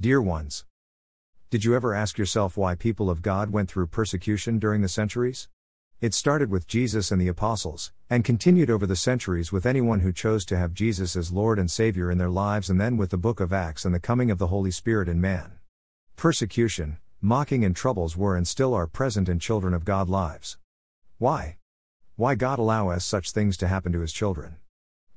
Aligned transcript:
Dear 0.00 0.22
ones, 0.22 0.64
did 1.50 1.64
you 1.64 1.74
ever 1.74 1.92
ask 1.92 2.18
yourself 2.18 2.56
why 2.56 2.76
people 2.76 3.10
of 3.10 3.20
God 3.20 3.50
went 3.50 3.68
through 3.68 3.88
persecution 3.88 4.60
during 4.60 4.80
the 4.80 4.88
centuries? 4.88 5.48
It 6.00 6.14
started 6.14 6.52
with 6.52 6.68
Jesus 6.68 7.10
and 7.10 7.20
the 7.20 7.26
apostles, 7.26 7.90
and 8.08 8.24
continued 8.24 8.70
over 8.70 8.86
the 8.86 8.94
centuries 8.94 9.50
with 9.50 9.66
anyone 9.66 9.98
who 9.98 10.12
chose 10.12 10.44
to 10.44 10.56
have 10.56 10.72
Jesus 10.72 11.16
as 11.16 11.32
Lord 11.32 11.58
and 11.58 11.68
Savior 11.68 12.12
in 12.12 12.18
their 12.18 12.30
lives, 12.30 12.70
and 12.70 12.80
then 12.80 12.96
with 12.96 13.10
the 13.10 13.18
book 13.18 13.40
of 13.40 13.52
Acts 13.52 13.84
and 13.84 13.92
the 13.92 13.98
coming 13.98 14.30
of 14.30 14.38
the 14.38 14.46
Holy 14.46 14.70
Spirit 14.70 15.08
in 15.08 15.20
man. 15.20 15.58
Persecution, 16.14 16.98
mocking, 17.20 17.64
and 17.64 17.74
troubles 17.74 18.16
were 18.16 18.36
and 18.36 18.46
still 18.46 18.74
are 18.74 18.86
present 18.86 19.28
in 19.28 19.40
children 19.40 19.74
of 19.74 19.84
God 19.84 20.08
lives. 20.08 20.58
Why? 21.18 21.56
Why 22.14 22.36
God 22.36 22.60
allow 22.60 22.90
us 22.90 23.04
such 23.04 23.32
things 23.32 23.56
to 23.56 23.66
happen 23.66 23.90
to 23.90 24.00
his 24.02 24.12
children? 24.12 24.58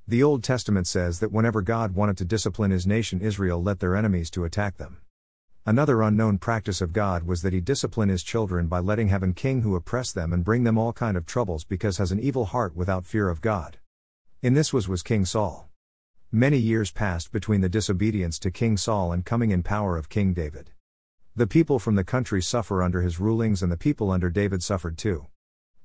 The 0.07 0.23
Old 0.23 0.43
Testament 0.43 0.87
says 0.87 1.19
that 1.19 1.31
whenever 1.31 1.61
God 1.61 1.95
wanted 1.95 2.17
to 2.17 2.25
discipline 2.25 2.71
his 2.71 2.87
nation 2.87 3.21
Israel 3.21 3.61
let 3.61 3.79
their 3.79 3.95
enemies 3.95 4.29
to 4.31 4.43
attack 4.43 4.77
them. 4.77 4.97
Another 5.63 6.01
unknown 6.01 6.39
practice 6.39 6.81
of 6.81 6.91
God 6.91 7.23
was 7.23 7.43
that 7.43 7.53
he 7.53 7.61
discipline 7.61 8.09
his 8.09 8.23
children 8.23 8.67
by 8.67 8.79
letting 8.79 9.09
have 9.09 9.35
king 9.35 9.61
who 9.61 9.75
oppress 9.75 10.11
them 10.11 10.33
and 10.33 10.43
bring 10.43 10.63
them 10.63 10.77
all 10.77 10.91
kind 10.91 11.15
of 11.15 11.27
troubles 11.27 11.63
because 11.63 11.97
has 11.97 12.11
an 12.11 12.19
evil 12.19 12.45
heart 12.45 12.75
without 12.75 13.05
fear 13.05 13.29
of 13.29 13.41
God. 13.41 13.77
In 14.41 14.55
this 14.55 14.73
was 14.73 14.87
was 14.87 15.03
King 15.03 15.23
Saul. 15.23 15.69
Many 16.31 16.57
years 16.57 16.91
passed 16.91 17.31
between 17.31 17.61
the 17.61 17.69
disobedience 17.69 18.39
to 18.39 18.49
King 18.49 18.75
Saul 18.75 19.11
and 19.11 19.23
coming 19.23 19.51
in 19.51 19.61
power 19.61 19.97
of 19.97 20.09
King 20.09 20.33
David. 20.33 20.71
The 21.35 21.45
people 21.45 21.77
from 21.77 21.95
the 21.95 22.03
country 22.03 22.41
suffer 22.41 22.81
under 22.81 23.01
his 23.01 23.19
rulings 23.19 23.61
and 23.61 23.71
the 23.71 23.77
people 23.77 24.09
under 24.09 24.31
David 24.31 24.63
suffered 24.63 24.97
too. 24.97 25.27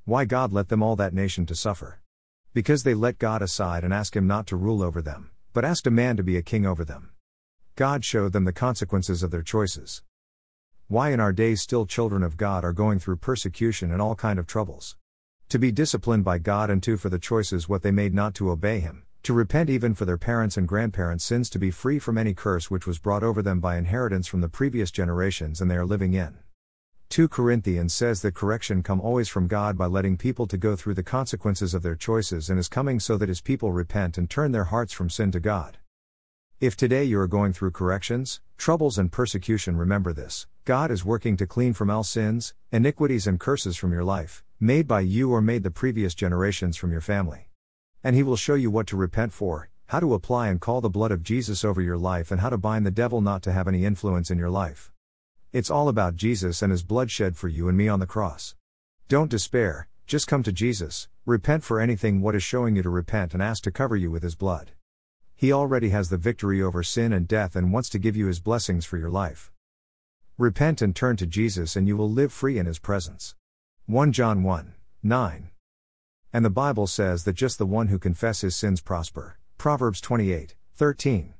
Why 0.06 0.24
God 0.24 0.54
let 0.54 0.68
them 0.68 0.82
all 0.82 0.96
that 0.96 1.12
nation 1.12 1.44
to 1.46 1.54
suffer? 1.54 2.00
Because 2.56 2.84
they 2.84 2.94
let 2.94 3.18
God 3.18 3.42
aside 3.42 3.84
and 3.84 3.92
asked 3.92 4.16
him 4.16 4.26
not 4.26 4.46
to 4.46 4.56
rule 4.56 4.82
over 4.82 5.02
them, 5.02 5.30
but 5.52 5.62
asked 5.62 5.86
a 5.86 5.90
man 5.90 6.16
to 6.16 6.22
be 6.22 6.38
a 6.38 6.42
king 6.42 6.64
over 6.64 6.86
them. 6.86 7.10
God 7.74 8.02
showed 8.02 8.32
them 8.32 8.44
the 8.46 8.50
consequences 8.50 9.22
of 9.22 9.30
their 9.30 9.42
choices. 9.42 10.02
Why 10.88 11.10
in 11.10 11.20
our 11.20 11.34
days 11.34 11.60
still 11.60 11.84
children 11.84 12.22
of 12.22 12.38
God 12.38 12.64
are 12.64 12.72
going 12.72 12.98
through 12.98 13.18
persecution 13.18 13.92
and 13.92 14.00
all 14.00 14.14
kind 14.14 14.38
of 14.38 14.46
troubles. 14.46 14.96
To 15.50 15.58
be 15.58 15.70
disciplined 15.70 16.24
by 16.24 16.38
God 16.38 16.70
and 16.70 16.82
to 16.84 16.96
for 16.96 17.10
the 17.10 17.18
choices 17.18 17.68
what 17.68 17.82
they 17.82 17.90
made 17.90 18.14
not 18.14 18.32
to 18.36 18.50
obey 18.50 18.80
him, 18.80 19.02
to 19.24 19.34
repent 19.34 19.68
even 19.68 19.92
for 19.92 20.06
their 20.06 20.16
parents 20.16 20.56
and 20.56 20.66
grandparents' 20.66 21.24
sins 21.26 21.50
to 21.50 21.58
be 21.58 21.70
free 21.70 21.98
from 21.98 22.16
any 22.16 22.32
curse 22.32 22.70
which 22.70 22.86
was 22.86 22.98
brought 22.98 23.22
over 23.22 23.42
them 23.42 23.60
by 23.60 23.76
inheritance 23.76 24.26
from 24.26 24.40
the 24.40 24.48
previous 24.48 24.90
generations 24.90 25.60
and 25.60 25.70
they 25.70 25.76
are 25.76 25.84
living 25.84 26.14
in. 26.14 26.38
2 27.16 27.28
Corinthians 27.28 27.94
says 27.94 28.20
that 28.20 28.34
correction 28.34 28.82
come 28.82 29.00
always 29.00 29.26
from 29.26 29.46
God 29.46 29.78
by 29.78 29.86
letting 29.86 30.18
people 30.18 30.46
to 30.48 30.58
go 30.58 30.76
through 30.76 30.92
the 30.92 31.02
consequences 31.02 31.72
of 31.72 31.82
their 31.82 31.94
choices 31.94 32.50
and 32.50 32.58
is 32.58 32.68
coming 32.68 33.00
so 33.00 33.16
that 33.16 33.30
his 33.30 33.40
people 33.40 33.72
repent 33.72 34.18
and 34.18 34.28
turn 34.28 34.52
their 34.52 34.64
hearts 34.64 34.92
from 34.92 35.08
sin 35.08 35.32
to 35.32 35.40
God. 35.40 35.78
If 36.60 36.76
today 36.76 37.04
you 37.04 37.18
are 37.18 37.26
going 37.26 37.54
through 37.54 37.70
corrections, 37.70 38.42
troubles, 38.58 38.98
and 38.98 39.10
persecution, 39.10 39.78
remember 39.78 40.12
this 40.12 40.46
God 40.66 40.90
is 40.90 41.06
working 41.06 41.38
to 41.38 41.46
clean 41.46 41.72
from 41.72 41.88
all 41.88 42.04
sins, 42.04 42.52
iniquities, 42.70 43.26
and 43.26 43.40
curses 43.40 43.78
from 43.78 43.92
your 43.92 44.04
life, 44.04 44.44
made 44.60 44.86
by 44.86 45.00
you 45.00 45.32
or 45.32 45.40
made 45.40 45.62
the 45.62 45.70
previous 45.70 46.14
generations 46.14 46.76
from 46.76 46.92
your 46.92 47.00
family. 47.00 47.48
And 48.04 48.14
He 48.14 48.22
will 48.22 48.36
show 48.36 48.56
you 48.56 48.70
what 48.70 48.86
to 48.88 48.96
repent 48.98 49.32
for, 49.32 49.70
how 49.86 50.00
to 50.00 50.12
apply 50.12 50.48
and 50.48 50.60
call 50.60 50.82
the 50.82 50.90
blood 50.90 51.12
of 51.12 51.22
Jesus 51.22 51.64
over 51.64 51.80
your 51.80 51.96
life, 51.96 52.30
and 52.30 52.42
how 52.42 52.50
to 52.50 52.58
bind 52.58 52.84
the 52.84 52.90
devil 52.90 53.22
not 53.22 53.42
to 53.44 53.52
have 53.52 53.68
any 53.68 53.86
influence 53.86 54.30
in 54.30 54.36
your 54.36 54.50
life. 54.50 54.92
It's 55.56 55.70
all 55.70 55.88
about 55.88 56.16
Jesus 56.16 56.60
and 56.60 56.70
His 56.70 56.82
blood 56.82 57.10
shed 57.10 57.34
for 57.34 57.48
you 57.48 57.66
and 57.66 57.78
me 57.78 57.88
on 57.88 57.98
the 57.98 58.06
cross. 58.06 58.54
Don't 59.08 59.30
despair, 59.30 59.88
just 60.06 60.26
come 60.26 60.42
to 60.42 60.52
Jesus, 60.52 61.08
repent 61.24 61.64
for 61.64 61.80
anything 61.80 62.20
what 62.20 62.34
is 62.34 62.42
showing 62.42 62.76
you 62.76 62.82
to 62.82 62.90
repent, 62.90 63.32
and 63.32 63.42
ask 63.42 63.62
to 63.62 63.70
cover 63.70 63.96
you 63.96 64.10
with 64.10 64.22
His 64.22 64.34
blood. 64.34 64.72
He 65.34 65.50
already 65.50 65.88
has 65.88 66.10
the 66.10 66.18
victory 66.18 66.60
over 66.60 66.82
sin 66.82 67.10
and 67.10 67.26
death 67.26 67.56
and 67.56 67.72
wants 67.72 67.88
to 67.88 67.98
give 67.98 68.18
you 68.18 68.26
his 68.26 68.38
blessings 68.38 68.84
for 68.84 68.98
your 68.98 69.08
life. 69.08 69.50
Repent 70.36 70.82
and 70.82 70.94
turn 70.94 71.16
to 71.16 71.26
Jesus 71.26 71.74
and 71.74 71.88
you 71.88 71.96
will 71.96 72.10
live 72.10 72.34
free 72.34 72.58
in 72.58 72.66
his 72.66 72.78
presence. 72.78 73.34
1 73.86 74.12
John 74.12 74.42
1 74.42 74.74
9. 75.02 75.50
And 76.34 76.44
the 76.44 76.50
Bible 76.50 76.86
says 76.86 77.24
that 77.24 77.32
just 77.32 77.56
the 77.56 77.64
one 77.64 77.88
who 77.88 77.98
confesses 77.98 78.42
his 78.42 78.56
sins 78.56 78.82
prosper. 78.82 79.38
Proverbs 79.56 80.02
28 80.02 80.54
13. 80.74 81.32